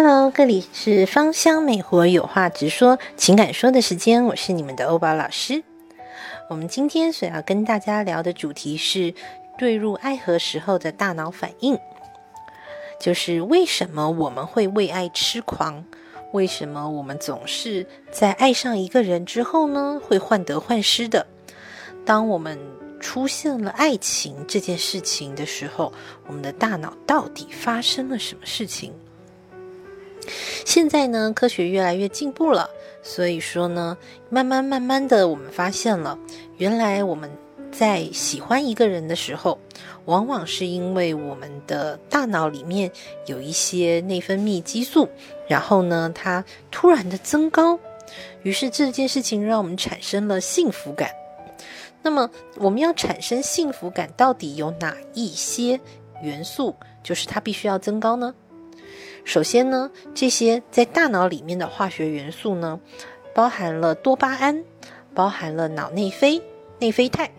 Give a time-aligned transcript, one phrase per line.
[0.00, 5.64] Hello，这里是芳香美活有话直说情感说的时间，我是你们的欧宝老师。
[6.48, 9.12] 我们今天所要跟大家聊的主题是
[9.58, 11.76] 坠入爱河时候的大脑反应，
[13.00, 15.84] 就是为什么我们会为爱痴狂？
[16.30, 21.26] 为什么我们总是在爱上一个人之后呢，会患得患失的？
[22.06, 22.56] 当我们
[23.00, 25.92] 出现了爱情这件事情的时候，
[26.28, 28.94] 我们的大脑到底发生了什么事情？
[30.64, 32.70] 现在呢，科学越来越进步了，
[33.02, 33.96] 所以说呢，
[34.30, 36.18] 慢慢慢慢的，我们发现了，
[36.56, 37.30] 原来我们
[37.70, 39.58] 在喜欢一个人的时候，
[40.06, 42.90] 往往是因为我们的大脑里面
[43.26, 45.08] 有一些内分泌激素，
[45.48, 47.78] 然后呢，它突然的增高，
[48.42, 51.10] 于是这件事情让我们产生了幸福感。
[52.00, 55.80] 那么，我们要产生幸福感，到底有哪一些
[56.22, 58.34] 元素，就是它必须要增高呢？
[59.28, 62.80] 首先呢，这些在大脑里面的化学元素呢，
[63.34, 64.64] 包含了多巴胺，
[65.12, 66.40] 包含了脑内啡、
[66.78, 67.30] 内啡肽，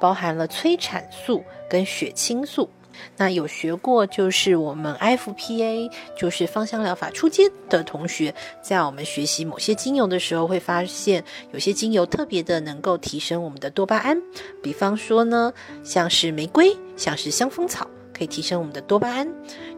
[0.00, 2.68] 包含了催产素跟血清素。
[3.16, 5.88] 那有学过就是我们 FPA，
[6.18, 11.22] 就是芳香疗法初阶的同学，在我们学习某些精油的时候，会发现
[11.52, 14.20] 有些精油特别的能够提升我们的多巴胺。
[14.60, 15.52] 比方说呢，
[15.84, 17.88] 像是玫瑰，像是香蜂草。
[18.16, 19.28] 可以提升我们的多巴胺，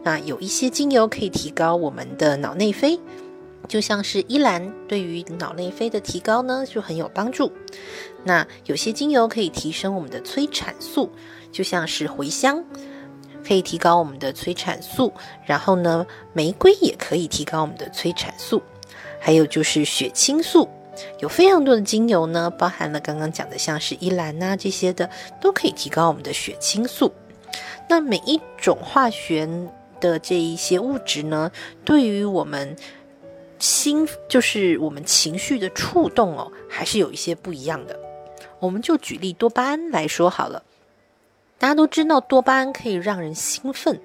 [0.01, 2.97] 那有一些精油可以提高我们的脑内啡，
[3.67, 7.51] 就像是依兰，对于脑内啡的提高呢就很有帮助。
[8.23, 11.11] 那有些精油可以提升我们的催产素，
[11.51, 12.63] 就像是茴香，
[13.45, 15.11] 可以提高我们的催产素。
[15.45, 18.61] 然后呢，玫瑰也可以提高我们的催产素。
[19.19, 20.69] 还有就是血清素，
[21.19, 25.09] 有非常多的精油呢，包含了刚刚讲的像是依兰呐这些的，
[25.41, 27.11] 都可以提高我们的血清素。
[27.89, 29.49] 那每一种化学
[29.99, 31.51] 的这一些物质呢，
[31.83, 32.75] 对于我们
[33.57, 37.99] 心，就是我们情绪的触动哦，还是有一些不一样的。
[38.59, 40.63] 我们就举例多巴胺来说好了，
[41.57, 43.99] 大家都知道多巴胺可以让人兴奋，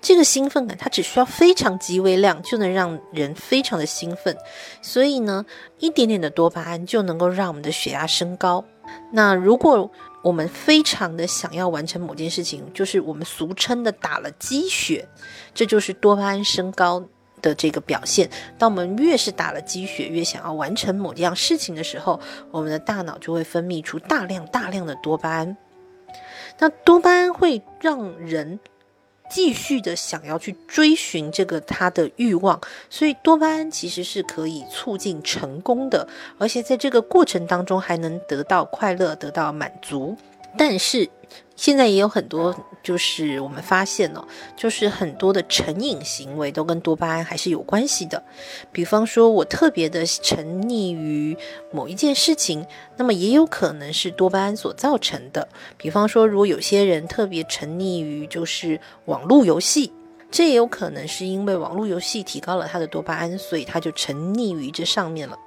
[0.00, 4.36] 这个兴奋感它只需要非常极微量就能让人非常的兴奋，
[4.82, 5.46] 所以呢，
[5.78, 8.64] 一点点的多巴胺就能够让我们的血压升高。
[9.12, 9.90] 那如果
[10.26, 15.08] 我们非常的想要完成某件事情，就是我们俗称的打了鸡血，
[15.54, 17.00] 这就是多巴胺升高
[17.40, 18.28] 的这个表现。
[18.58, 22.18] 当我们越是打了鸡血，越想要完成某样事情的时候，
[22.50, 25.56] 我们的大脑就会分泌出大量大量的多巴胺。
[26.58, 28.58] 那多巴胺会让人。
[29.28, 40.16] 继续的想要去追寻这个他的欲望，所以多巴胺其实是可以促进成功的，而且在这个过程当中还能得到快乐，得到满足。
[40.58, 41.08] 但是
[41.56, 44.22] 现在也有很多，就是我们发现哦，
[44.56, 48.22] 就是很多的成瘾行为都跟多巴胺还是有关系的。
[48.70, 51.34] 比方说，我特别的沉溺于
[51.72, 52.66] 某一件事情，
[52.98, 55.48] 那么也有可能是多巴胺所造成的。
[55.78, 59.90] 比方说，如果有些人特别沉溺于就是网络游戏，
[60.30, 65.38] 这也有可能是因为网络游戏提高了他的多巴胺，所以他就沉溺于这上面了。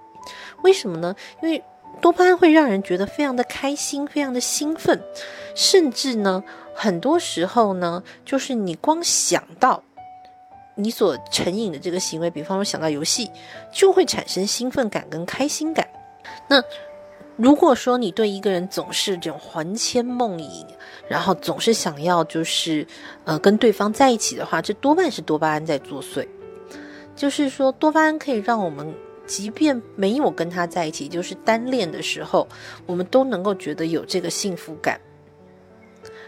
[0.63, 1.15] 为什么呢？
[1.43, 1.63] 因为
[2.01, 4.99] 多巴胺会让人觉得非常的开心，非常的兴奋，
[5.55, 6.43] 甚至呢，
[6.73, 9.83] 很多时候呢，就是你光想到
[10.75, 13.29] 你所成瘾的这个行为，比方说想到游戏，
[13.71, 15.87] 就会产生兴奋感跟开心感。
[16.47, 16.63] 那
[17.35, 20.65] 如果说你对一个人总是这种魂牵梦萦，
[21.07, 22.85] 然后总是想要就是
[23.25, 26.27] 呃跟对方在一起的话，这多半是多巴胺在作祟。
[27.15, 28.93] 就是说，多巴胺可以让我们。
[29.29, 32.47] 即便没有跟他在一起，就是单恋的时候，
[32.87, 34.99] 我们都能够觉得有这个幸福感。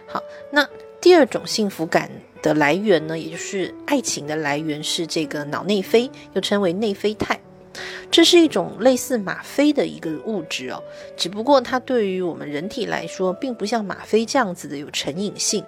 [0.07, 0.69] 好，那
[1.01, 2.11] 第二种幸福感
[2.43, 7.39] 的来源呢，也就是爱情的来源是这个脑内啡，又称为内啡肽。
[8.11, 10.83] 这是一种类似吗啡的一个物质哦，
[11.17, 15.65] 只不过它对于我们人体来说，并不像吗啡这样子的有成瘾性。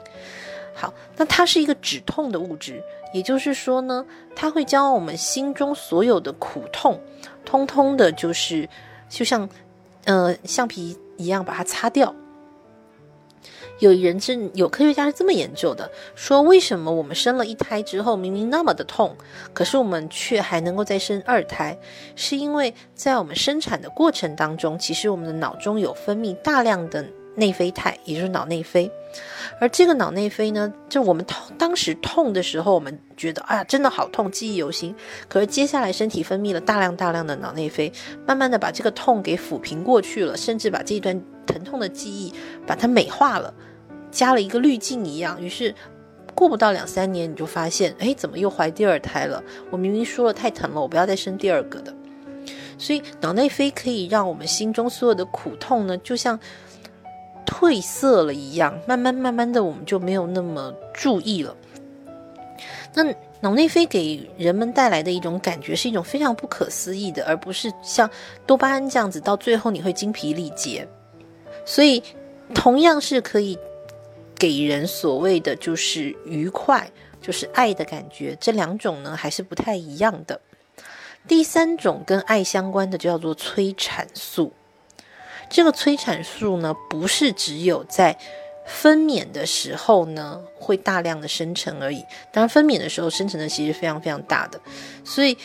[0.73, 2.81] 好，那它是一个止痛的物质。
[3.13, 4.03] 也就是说呢，
[4.35, 6.99] 它会将我们心中所有的苦痛，
[7.45, 8.67] 通通的，就是
[9.07, 9.47] 就像，
[10.05, 12.15] 呃，橡皮一样把它擦掉。
[13.79, 19.15] 有人是有科学家是这么研究的，说为什么我们生了一胎之后，明明那么的痛，
[19.53, 21.77] 可是我们却还能够再生二胎，
[22.15, 27.05] 是因为在我们生产的过程当中，其实我们的脑中有分泌大量的。
[27.35, 28.91] 内啡肽，也就是脑内啡，
[29.59, 34.95] 而这个脑内啡呢，就我们痛当时痛的时候，我们觉得啊，真的好痛，记忆犹新。
[35.27, 37.91] 可是接下来身体分泌了大量大量的脑内啡，
[38.27, 42.33] 慢慢的把这个痛给抚平过去了，甚至把这一段疼痛的记忆
[42.67, 43.53] 把它美化了，
[44.11, 45.73] 加了一个滤镜一样，于是
[46.35, 49.43] 过不到两三年，你就发现，哎，怎么又怀第二胎了？
[49.71, 51.93] 我明明说了太疼了，我不要再生第二个的。
[52.77, 56.39] 所以脑内啡可以让我们心中所有的苦痛呢，就像
[57.63, 61.55] 褪色了一样，慢慢慢慢的，我们就没有那么注意了。
[62.93, 63.03] 那
[63.39, 68.09] 脑内啡给人们带来的一种感觉，是一种非常不可思议的，而不是像
[68.45, 70.85] 多巴胺这样子，到最后你会精疲力竭。
[71.65, 72.03] 所以，
[72.53, 73.57] 同样是可以
[74.35, 80.39] 给人所谓的就是愉快，就是爱的感觉，这两种呢还是不太一样的。
[81.25, 84.51] 第三种跟爱相关的就叫做催产素。
[85.53, 88.17] 这个催产素呢，不是只有在
[88.65, 92.03] 分娩的时候呢会大量的生成而已。
[92.31, 94.59] 当然，分娩的时候生成的其实非常非常大的，
[95.03, 95.37] 所以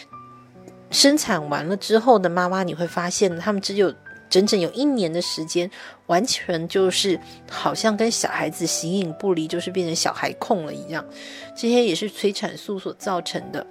[0.90, 3.94] 生产完了之后的妈妈，你会发现他们只有
[4.30, 5.70] 整整有一年的时间，
[6.06, 7.20] 完全就是
[7.50, 11.04] 好像跟小孩子形影不离，就是变成小孩控了一样。
[11.54, 13.66] 这些也是催产素所造成的。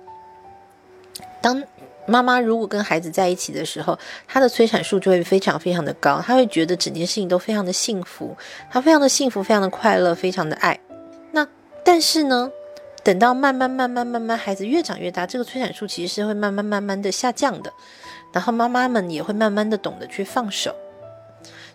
[1.42, 1.64] 当
[2.08, 8.36] 妈妈如果跟孩子在一起的时候，她的催产素就会非常非常的高，她会觉得整件事情都非常的幸福，
[8.72, 10.80] 她非常的幸福，非常的快乐，非常的爱。
[11.32, 11.46] 那
[11.84, 12.50] 但是呢，
[13.04, 17.72] 等到慢慢慢慢慢慢孩子越长越大，这个催产素其实是会慢慢慢慢的下降的，
[18.34, 20.74] 然后妈妈们也会慢慢的懂得去放手。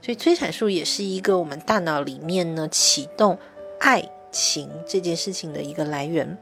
[0.01, 3.39] 所以催产素也是一个我们大脑里面呢启动
[3.79, 4.03] 爱
[4.33, 6.37] 情这件事情的一个来源。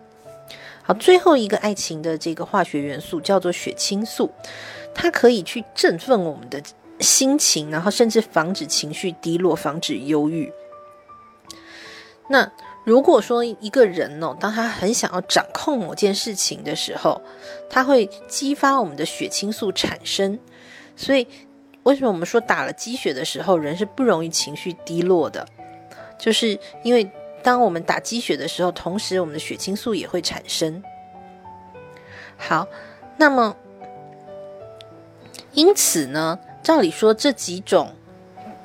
[0.94, 4.30] 最后一个爱情的这个化学元素叫做血清素，
[4.94, 6.62] 它可以去振奋我们的
[7.00, 10.52] 心情，然后甚至防止情绪低落，防止忧郁。
[12.28, 12.50] 那
[12.84, 17.20] 如果说一个人哦，当他很想要掌控某件事情的时候，
[17.68, 20.38] 他会激发我们的血清素产生。
[20.96, 21.26] 所以，
[21.82, 25.46] 为什么我们说打了鸡血的时候，人是不容易情绪低落的？
[26.18, 27.10] 就是因为。
[27.42, 30.82] 当我们打鸡血的时候，同时我们的血清素也会产生。
[32.36, 32.66] 好，
[33.16, 33.56] 那么
[35.52, 37.92] 因此呢，照理说这几种、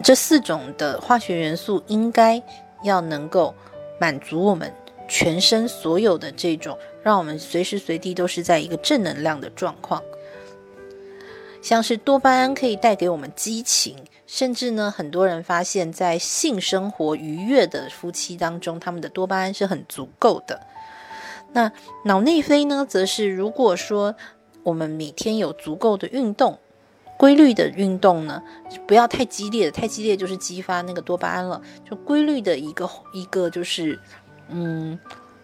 [0.04, 2.42] 这四种的化学元素应该
[2.84, 3.54] 要能够
[4.00, 4.72] 满足我们
[5.08, 10.02] 全身所有的这种，让我们随时随地都是在一个正能量的状况。
[11.66, 13.96] 像是多巴胺可以带给我们激情。
[14.28, 20.62] 甚至呢，很多人发现，在性生活愉悦的夫妻当中，他们的多巴胺是很足够的。
[21.54, 21.72] 那
[22.04, 24.16] 脑内啡呢，则是如果说
[24.62, 26.60] 我们每天有足够的运动，
[27.18, 28.44] 规律的运动呢，
[28.86, 31.60] 不要太激烈的，太激烈就是激发那个多巴胺了。
[31.90, 34.00] 就规律的一个一个就是
[34.50, 35.00] 嗯，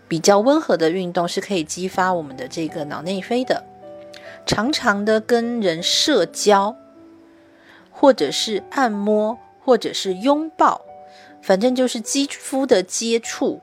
[0.07, 3.65] 比较温和的运动是可以激发我们的这个脑内啡的。
[4.45, 6.75] 常常的跟人社交。
[7.93, 10.81] 或者是按摩，或者是拥抱，
[11.39, 13.61] 反正就是肌肤的接触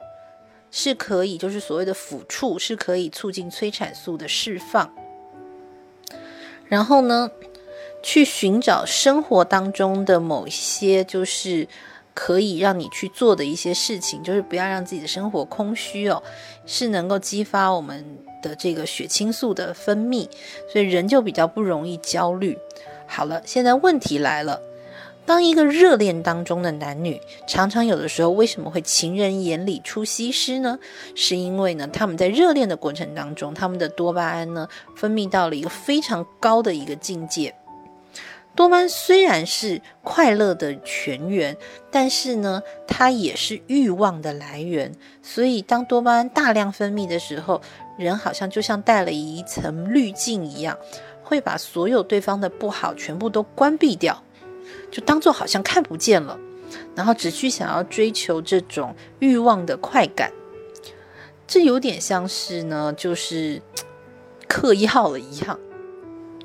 [0.71, 4.95] 是可以，就是所谓的抚触是可以促进催产素的释放。
[6.67, 7.33] 然后呢，
[8.01, 11.67] 去寻找生活当中的某些就是
[12.21, 16.21] 可以让你去做的一些事情，就是不要让自己的生活空虚哦，
[16.67, 18.05] 是能够激发我们
[18.43, 20.29] 的这个血清素的分泌，
[20.73, 22.59] 所以人就比较不容易焦虑。
[23.07, 24.61] 好了，现在问题来了。
[25.25, 30.77] 当一个热恋当中的男女，常常有的时候为什么会情人眼里出西施呢？
[31.15, 34.67] 是因为呢，他们在热恋的过程当中，他们的多巴胺呢
[34.97, 37.55] 分泌到了一个非常高的一个境界。
[38.55, 41.57] 多巴胺虽然是快乐的泉源，
[41.91, 44.93] 但是呢，它也是欲望的来源。
[45.23, 47.61] 所以，当多巴胺大量分泌的时候，
[47.97, 50.77] 人好像就像戴了一层滤镜一样。
[51.23, 54.25] 会把所有对方的不好全部都关闭掉，
[54.91, 56.41] 就当做好像看不见了，
[56.95, 60.33] 然后只去想要追求这种欲望的快感。
[61.47, 63.61] 这有点像是呢，就是
[64.49, 65.61] 嗑药了一样。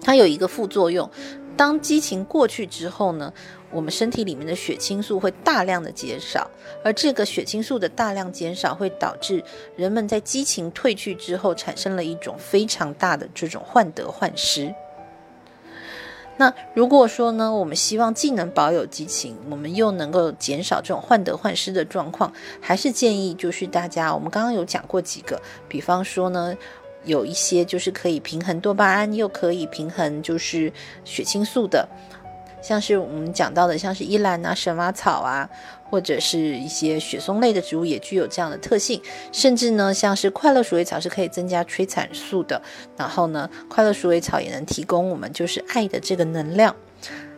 [0.01, 1.09] 它有一个副作用，
[1.55, 3.31] 当激情过去之后呢？
[3.71, 6.47] 我们身体里面的血清素会大量的减少，
[6.83, 9.43] 而这个血清素的大量减少会导致
[9.75, 14.75] 人们在激情褪去之后，产生了一种非常大的这种患得患失。
[16.37, 22.31] 那如果说呢，我们希望既能保有激情，我们又能够减少这种患得患失的状况，
[22.61, 26.55] 还是建议就是大家，我们刚刚有讲过几个，比方说呢，
[27.05, 30.71] 有一些就是可以平衡多巴胺，又可以平衡就是
[31.03, 31.87] 血清素的。
[32.61, 35.49] 像是我们讲到的，像是依兰啊、神马草啊，
[35.89, 39.01] 或者是一些雪松类的植物，也具有这样的特性。
[39.33, 42.61] 甚至呢，像是快乐鼠尾草是可以增加催产素的。
[42.95, 46.73] 然后呢，快乐鼠尾草也能提供我们就是爱的这个能量。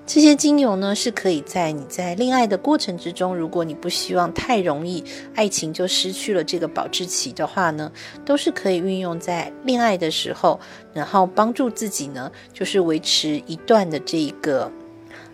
[0.08, 7.92] 这些精油呢，是可以在你在恋爱的过程之中，如果你不希望太容易爱情就失去了这个保质期的话呢，
[8.24, 10.60] 都是可以运用在恋爱的时候，
[10.94, 14.72] 然后帮助自己呢，就是维持一段的这个，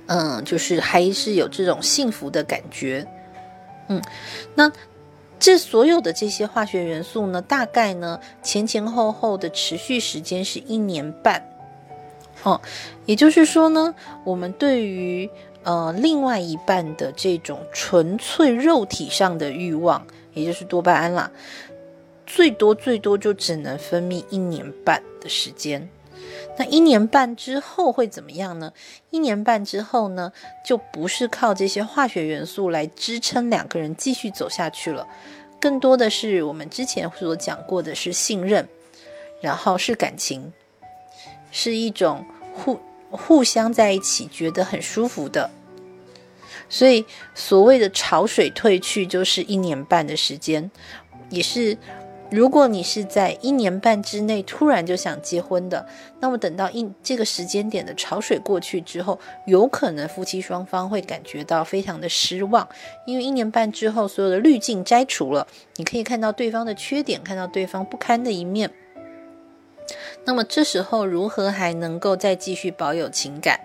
[0.05, 3.05] 嗯，就是还是有这种幸福的感觉。
[3.89, 4.01] 嗯，
[4.55, 4.71] 那
[5.37, 11.50] 这所有的这些化学元素呢，大概呢前前后后的持续时间是一年半。
[12.43, 12.59] 哦，
[13.05, 13.93] 也就是说呢，
[14.23, 15.29] 我们对于
[15.63, 21.29] 呃另外一半的这种纯粹肉体上的欲望，也就是多巴胺啦，
[22.25, 25.87] 最多最多就只能分泌一年半的时间。
[26.57, 28.73] 那一年半之后会怎么样呢？
[29.09, 30.31] 一年半之后呢，
[30.65, 35.07] 就不是靠这些化学元素来支撑两个人继续走下去了，
[35.59, 38.67] 更多的是我们之前所讲过的是信任，
[39.41, 40.51] 然后是感情。
[41.51, 42.79] 是一种互
[43.09, 45.49] 互相在一起觉得很舒服的，
[46.69, 47.05] 所以
[47.35, 50.71] 所谓的潮水退去就是一年半的时间，
[51.29, 51.77] 也是
[52.29, 55.85] 如果你是在一年半之内突然就想结婚的，
[56.21, 62.65] 那么等到一这个时间点的潮水过去之后，有可能夫妻双方会感觉到非常的失望，
[63.05, 68.71] 因为一年半之后所有的滤镜摘除了，你可以看到对方的缺点，看到对方不堪的一面。
[70.25, 73.59] 那么这时候如何还能够再继续保有情感？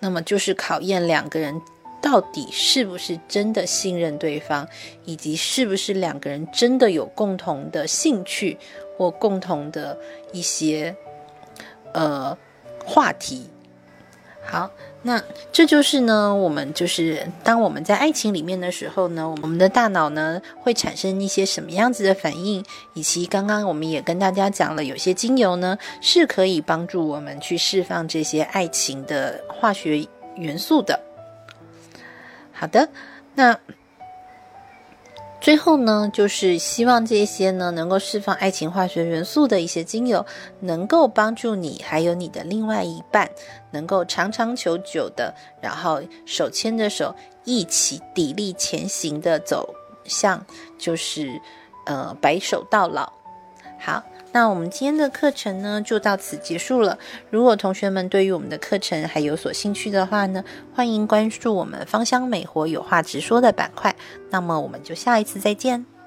[0.00, 1.60] 那么就是考验两个人
[2.00, 4.68] 到底是不是真的信任对方，
[5.04, 8.58] 以及是不是两个人真的有共同的兴趣
[8.96, 9.98] 或共同的
[10.32, 10.94] 一些
[11.92, 12.36] 呃
[12.84, 13.48] 话题。
[14.44, 14.70] 好。
[15.02, 22.64] 那这就是呢，我们就是当我们在爱情里面的时候呢，我们的大脑呢会产生一些什么样子的反应，
[22.94, 30.98] 以及刚刚我们也跟大家讲了，有些精油呢是可以帮助我们去释放这些爱情的化学元素的。
[32.52, 32.88] 好的，
[33.34, 33.58] 那。
[35.40, 40.24] 最后呢，就是希望这些呢能够释放爱情化学元素的一些精油，
[40.60, 43.30] 能够帮助你还有你的另外一半，
[43.70, 47.14] 能够长长久久的，然后手牵着手
[47.44, 49.72] 一起砥砺前行的走
[50.04, 50.44] 向，
[50.76, 51.40] 就是
[51.86, 53.12] 呃白首到老。
[53.78, 54.02] 好。
[54.30, 56.98] 那我们今天的课程呢，就到此结束了。
[57.30, 60.44] 如果同学们对于我们的课程还有所兴趣的话呢，
[60.74, 63.94] 欢迎关注我们“芳香美活有话直说”的板块。
[64.30, 65.97] 那么我们就下一次再见。